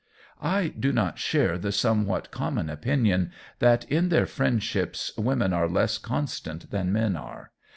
[0.41, 5.99] I do not share the somewhat common opinion that in their friendships women are less
[5.99, 7.51] constant than men are.